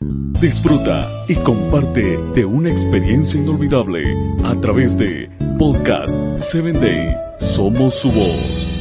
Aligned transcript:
Disfruta 0.00 1.08
y 1.28 1.34
comparte 1.36 2.18
de 2.34 2.44
una 2.44 2.70
experiencia 2.70 3.40
inolvidable 3.40 4.02
a 4.44 4.60
través 4.60 4.98
de 4.98 5.30
Podcast 5.58 6.14
7 6.36 6.72
Day. 6.72 7.16
Somos 7.38 7.94
su 7.94 8.12
voz. 8.12 8.72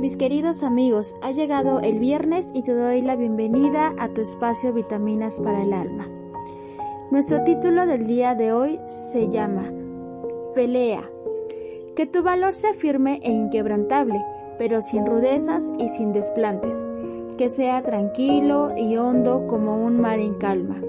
Mis 0.00 0.16
queridos 0.16 0.62
amigos, 0.62 1.16
ha 1.22 1.32
llegado 1.32 1.80
el 1.80 1.98
viernes 1.98 2.52
y 2.54 2.62
te 2.62 2.72
doy 2.72 3.00
la 3.00 3.16
bienvenida 3.16 3.92
a 3.98 4.08
tu 4.10 4.20
espacio 4.20 4.72
Vitaminas 4.72 5.40
para 5.40 5.62
el 5.62 5.72
Alma. 5.72 6.06
Nuestro 7.10 7.42
título 7.42 7.86
del 7.86 8.06
día 8.06 8.36
de 8.36 8.52
hoy 8.52 8.78
se 8.86 9.28
llama 9.28 9.68
Pelea. 10.56 11.06
Que 11.96 12.06
tu 12.06 12.22
valor 12.22 12.54
sea 12.54 12.72
firme 12.72 13.20
e 13.22 13.30
inquebrantable, 13.30 14.24
pero 14.58 14.80
sin 14.80 15.04
rudezas 15.04 15.70
y 15.78 15.90
sin 15.90 16.14
desplantes. 16.14 16.82
Que 17.36 17.50
sea 17.50 17.82
tranquilo 17.82 18.72
y 18.74 18.96
hondo 18.96 19.46
como 19.48 19.84
un 19.84 20.00
mar 20.00 20.18
en 20.18 20.32
calma. 20.32 20.80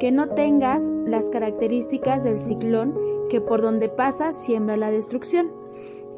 Que 0.00 0.10
no 0.10 0.30
tengas 0.30 0.90
las 1.06 1.30
características 1.30 2.24
del 2.24 2.38
ciclón 2.38 2.98
que 3.30 3.40
por 3.40 3.62
donde 3.62 3.88
pasa 3.88 4.32
siembra 4.32 4.76
la 4.76 4.90
destrucción 4.90 5.52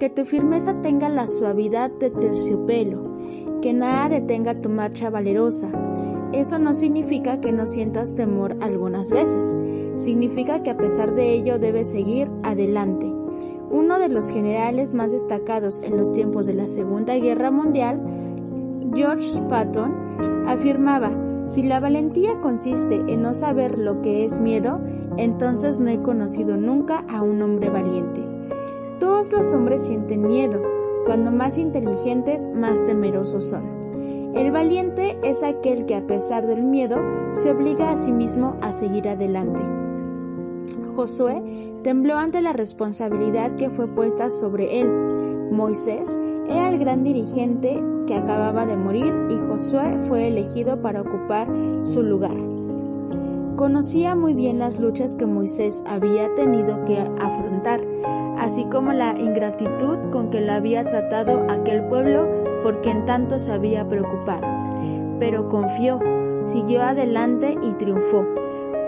que 0.01 0.09
tu 0.09 0.25
firmeza 0.25 0.81
tenga 0.81 1.11
la 1.11 1.27
suavidad 1.27 1.91
de 1.91 2.11
terciopelo, 2.11 3.61
que 3.61 3.75
nada 3.75 4.09
detenga 4.09 4.61
tu 4.61 4.71
marcha 4.71 5.11
valerosa. 5.11 5.69
Eso 6.33 6.59
no 6.59 6.75
significa 6.75 7.41
que 7.41 7.53
no 7.53 7.67
sientas 7.67 8.15
temor 8.15 8.57
algunas 8.61 9.11
veces, 9.11 9.57
significa 9.97 10.63
que 10.63 10.71
a 10.71 10.77
pesar 10.77 11.15
de 11.15 11.33
ello 11.33 11.59
debes 11.59 11.91
seguir 11.91 12.31
adelante. 12.43 13.13
Uno 13.71 13.99
de 13.99 14.09
los 14.09 14.31
generales 14.31 14.95
más 14.95 15.13
destacados 15.13 15.83
en 15.83 15.97
los 15.97 16.13
tiempos 16.13 16.47
de 16.47 16.55
la 16.55 16.69
Segunda 16.69 17.15
Guerra 17.15 17.51
Mundial, 17.51 18.01
George 18.95 19.43
Patton, 19.49 20.47
afirmaba, 20.47 21.11
si 21.47 21.63
la 21.63 21.81
valentía 21.81 22.37
consiste 22.39 22.97
en 23.07 23.23
no 23.23 23.33
saber 23.33 23.79
lo 23.79 24.03
que 24.03 24.25
es 24.25 24.41
miedo, 24.41 24.81
entonces 25.17 25.79
no 25.81 25.91
he 25.91 26.03
conocido 26.03 26.57
nunca 26.57 27.05
a 27.09 27.23
un 27.23 27.41
hombre 27.41 27.71
valiente. 27.71 28.25
Todos 28.99 29.31
los 29.31 29.53
hombres 29.53 29.83
sienten 29.83 30.27
miedo. 30.27 30.61
Cuando 31.07 31.31
más 31.31 31.57
inteligentes, 31.57 32.49
más 32.53 32.83
temerosos 32.83 33.45
son. 33.45 33.86
El 34.37 34.53
valiente 34.53 35.19
es 35.25 35.43
aquel 35.43 35.87
que 35.87 35.97
a 35.97 36.07
pesar 36.07 36.47
del 36.47 36.63
miedo 36.63 36.99
se 37.33 37.51
obliga 37.51 37.91
a 37.91 37.97
sí 37.97 38.13
mismo 38.13 38.57
a 38.61 38.71
seguir 38.71 39.09
adelante. 39.09 39.63
Josué 40.95 41.73
tembló 41.83 42.17
ante 42.19 42.43
la 42.43 42.53
responsabilidad 42.53 43.57
que 43.57 43.71
fue 43.71 43.89
puesta 43.89 44.29
sobre 44.29 44.81
él. 44.81 45.49
Moisés 45.51 46.21
era 46.51 46.69
el 46.69 46.79
gran 46.79 47.03
dirigente 47.03 47.83
que 48.07 48.15
acababa 48.15 48.67
de 48.67 48.77
morir 48.77 49.15
y 49.31 49.37
Josué 49.37 50.01
fue 50.07 50.29
elegido 50.29 50.83
para 50.83 51.01
ocupar 51.01 51.49
su 51.83 52.03
lugar. 52.03 52.37
Conocía 53.57 54.15
muy 54.15 54.35
bien 54.35 54.59
las 54.59 54.79
luchas 54.79 55.17
que 55.17 55.25
Moisés 55.25 55.83
había 55.87 56.35
tenido 56.35 56.85
que 56.85 56.99
afrontar 56.99 57.81
así 58.39 58.65
como 58.67 58.93
la 58.93 59.19
ingratitud 59.19 60.11
con 60.11 60.29
que 60.29 60.43
lo 60.43 60.53
había 60.53 60.85
tratado 60.85 61.47
aquel 61.51 61.85
pueblo 61.89 62.46
por 62.67 62.81
quien 62.81 63.05
tanto 63.05 63.39
se 63.39 63.53
había 63.53 63.87
preocupado. 63.87 64.45
Pero 65.21 65.49
confió, 65.49 66.01
siguió 66.41 66.83
adelante 66.83 67.57
y 67.63 67.75
triunfó, 67.75 68.27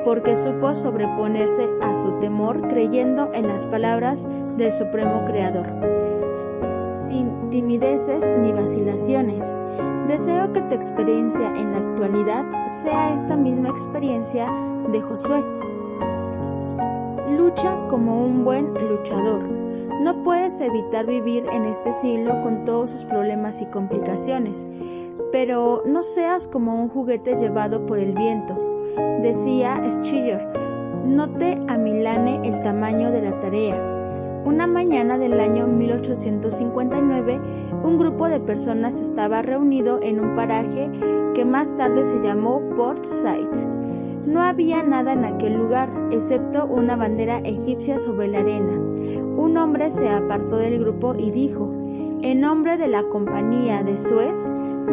porque 0.05 0.35
supo 0.35 0.75
sobreponerse 0.75 1.71
a 1.81 1.95
su 1.95 2.19
temor 2.19 2.67
creyendo 2.67 3.31
en 3.33 3.47
las 3.47 3.67
palabras 3.67 4.27
del 4.57 4.73
Supremo 4.73 5.25
Creador, 5.27 5.69
sin 6.89 7.51
timideces 7.51 8.29
ni 8.41 8.51
vacilaciones. 8.51 9.57
Deseo 10.09 10.53
que 10.53 10.63
tu 10.63 10.75
experiencia 10.75 11.47
en 11.57 11.71
la 11.71 11.79
actualidad 11.79 12.47
sea 12.67 13.15
esta 13.15 13.37
misma 13.37 13.69
experiencia 13.69 14.53
de 14.91 15.01
Josué 15.03 15.45
Lucha 17.29 17.77
como 17.89 18.25
un 18.25 18.45
buen 18.45 18.75
luchador. 18.75 19.68
Puedes 20.25 20.61
evitar 20.61 21.07
vivir 21.07 21.47
en 21.53 21.65
este 21.65 21.93
siglo 21.93 22.41
con 22.43 22.65
todos 22.65 22.91
sus 22.91 23.05
problemas 23.05 23.63
y 23.63 23.67
complicaciones, 23.67 24.67
pero 25.33 25.83
no 25.87 26.03
seas 26.03 26.49
como 26.49 26.81
un 26.81 26.89
juguete 26.89 27.37
llevado 27.37 27.87
por 27.87 27.99
el 27.99 28.13
viento. 28.13 28.59
Decía 29.23 29.81
Schiller, 29.89 30.47
no 31.05 31.31
te 31.31 31.59
amilane 31.69 32.41
el 32.45 32.63
tamaño 32.63 33.11
de 33.11 33.23
la 33.23 33.39
tarea. 33.39 33.77
Una 34.45 34.67
mañana 34.67 35.19
del 35.19 35.41
año 35.41 35.67
1859, 35.67 37.41
un 37.83 37.99
grupo 37.99 38.29
de 38.29 38.41
personas 38.41 39.01
estaba 39.01 39.43
reunido 39.43 40.01
en 40.03 40.21
un 40.21 40.35
paraje 40.35 40.91
que 41.35 41.45
más 41.45 41.77
tarde 41.77 42.05
se 42.05 42.21
llamó 42.21 42.61
Port 42.75 43.05
Said 43.05 43.78
no 44.27 44.43
había 44.43 44.83
nada 44.83 45.13
en 45.13 45.25
aquel 45.25 45.55
lugar, 45.55 45.91
excepto 46.11 46.67
una 46.67 46.97
bandera 46.97 47.39
egipcia 47.39 47.99
sobre 47.99 48.29
la 48.29 48.41
arena. 48.41 48.75
Un 49.37 49.57
hombre 49.57 49.91
se 49.91 50.09
apartó 50.09 50.57
del 50.57 50.79
grupo 50.79 51.15
y 51.17 51.31
dijo, 51.31 51.71
en 52.23 52.41
nombre 52.41 52.77
de 52.79 52.89
la 52.89 53.05
compañía 53.05 53.83
de 53.83 53.97
Suez, 53.97 54.47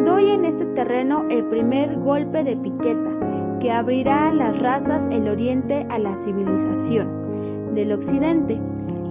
doy 0.04 0.30
en 0.30 0.44
este 0.44 0.64
terreno 0.66 1.24
el 1.28 1.44
primer 1.44 1.98
golpe 1.98 2.44
de 2.44 2.56
piqueta 2.56 3.58
que 3.60 3.72
abrirá 3.72 4.28
a 4.28 4.34
las 4.34 4.58
razas 4.60 5.08
el 5.10 5.28
oriente 5.28 5.86
a 5.90 5.98
la 5.98 6.14
civilización 6.14 7.74
del 7.74 7.92
occidente. 7.92 8.60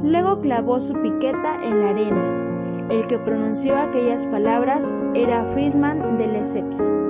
Luego 0.03 0.39
clavó 0.39 0.79
su 0.79 0.93
piqueta 0.93 1.59
en 1.63 1.81
la 1.81 1.89
arena. 1.89 2.87
El 2.89 3.07
que 3.07 3.17
pronunció 3.17 3.75
aquellas 3.75 4.27
palabras 4.27 4.95
era 5.15 5.43
Friedman 5.53 6.17
de 6.17 6.27
Lesseps. 6.27 7.04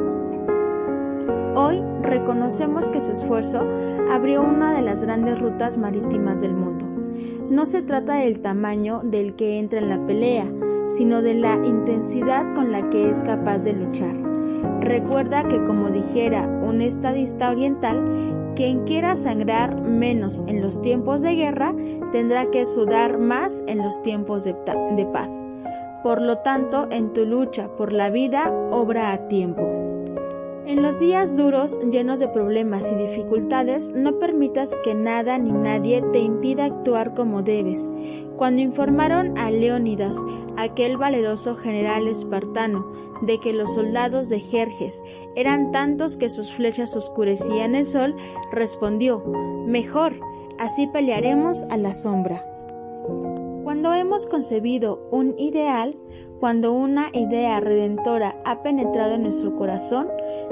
Reconocemos 2.05 2.87
que 2.89 3.01
su 3.01 3.13
esfuerzo 3.13 3.65
abrió 4.11 4.43
una 4.43 4.73
de 4.73 4.81
las 4.81 5.01
grandes 5.01 5.39
rutas 5.39 5.77
marítimas 5.77 6.39
del 6.39 6.53
mundo. 6.53 6.85
No 7.49 7.65
se 7.65 7.81
trata 7.81 8.15
del 8.15 8.41
tamaño 8.41 9.01
del 9.03 9.35
que 9.35 9.57
entra 9.57 9.79
en 9.79 9.89
la 9.89 10.05
pelea, 10.05 10.45
sino 10.87 11.21
de 11.21 11.33
la 11.33 11.55
intensidad 11.65 12.53
con 12.53 12.71
la 12.71 12.89
que 12.89 13.09
es 13.09 13.23
capaz 13.23 13.63
de 13.63 13.73
luchar. 13.73 14.15
Recuerda 14.81 15.47
que 15.47 15.63
como 15.63 15.89
dijera 15.89 16.47
un 16.47 16.81
estadista 16.81 17.49
oriental, 17.49 18.53
quien 18.55 18.83
quiera 18.83 19.15
sangrar 19.15 19.81
menos 19.81 20.43
en 20.47 20.61
los 20.61 20.81
tiempos 20.81 21.21
de 21.21 21.35
guerra 21.35 21.73
tendrá 22.11 22.51
que 22.51 22.65
sudar 22.65 23.17
más 23.17 23.63
en 23.67 23.79
los 23.79 24.01
tiempos 24.03 24.43
de 24.43 24.53
paz. 25.11 25.45
Por 26.03 26.21
lo 26.21 26.37
tanto, 26.37 26.87
en 26.91 27.13
tu 27.13 27.25
lucha 27.25 27.67
por 27.75 27.91
la 27.91 28.11
vida, 28.11 28.53
obra 28.71 29.11
a 29.11 29.27
tiempo. 29.27 29.74
En 30.67 30.81
los 30.81 30.99
días 30.99 31.37
duros, 31.37 31.79
llenos 31.91 32.19
de 32.19 32.27
problemas 32.27 32.91
y 32.91 32.95
dificultades, 32.95 33.91
no 33.91 34.17
permitas 34.17 34.73
que 34.83 34.95
nada 34.95 35.37
ni 35.37 35.51
nadie 35.51 36.01
te 36.11 36.17
impida 36.17 36.65
actuar 36.65 37.13
como 37.13 37.43
debes. 37.43 37.87
Cuando 38.35 38.63
informaron 38.63 39.37
a 39.37 39.51
Leónidas, 39.51 40.17
aquel 40.57 40.97
valeroso 40.97 41.55
general 41.55 42.07
espartano, 42.07 42.91
de 43.21 43.39
que 43.39 43.53
los 43.53 43.75
soldados 43.75 44.27
de 44.27 44.39
Jerjes 44.39 45.03
eran 45.35 45.71
tantos 45.71 46.17
que 46.17 46.29
sus 46.29 46.51
flechas 46.51 46.95
oscurecían 46.95 47.75
el 47.75 47.85
sol, 47.85 48.15
respondió, 48.51 49.19
Mejor, 49.67 50.19
así 50.57 50.87
pelearemos 50.87 51.63
a 51.65 51.77
la 51.77 51.93
sombra. 51.93 52.54
Cuando 53.75 53.93
hemos 53.93 54.25
concebido 54.25 55.05
un 55.11 55.37
ideal, 55.37 55.97
cuando 56.39 56.71
una 56.71 57.09
idea 57.11 57.59
redentora 57.59 58.41
ha 58.45 58.63
penetrado 58.63 59.15
en 59.15 59.23
nuestro 59.23 59.53
corazón, 59.57 60.07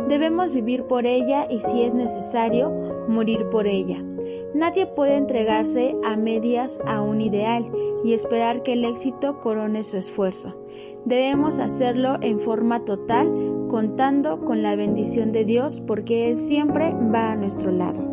debemos 0.10 0.52
vivir 0.52 0.84
por 0.88 1.06
ella 1.06 1.48
y 1.50 1.60
si 1.60 1.84
es 1.84 1.94
necesario, 1.94 2.70
morir 3.08 3.48
por 3.50 3.66
ella. 3.66 4.04
Nadie 4.54 4.88
puede 4.88 5.16
entregarse 5.16 5.96
a 6.04 6.18
medias 6.18 6.82
a 6.86 7.02
un 7.02 7.22
ideal 7.22 7.72
y 8.04 8.12
esperar 8.12 8.62
que 8.62 8.74
el 8.74 8.84
éxito 8.84 9.40
corone 9.40 9.84
su 9.84 9.96
esfuerzo. 9.96 10.58
Debemos 11.06 11.60
hacerlo 11.60 12.18
en 12.20 12.42
forma 12.42 12.84
total, 12.84 13.68
contando 13.70 14.42
con 14.44 14.64
la 14.64 14.76
bendición 14.76 15.32
de 15.32 15.46
Dios 15.46 15.80
porque 15.80 16.28
Él 16.28 16.36
siempre 16.36 16.94
va 16.94 17.32
a 17.32 17.36
nuestro 17.38 17.72
lado. 17.72 18.13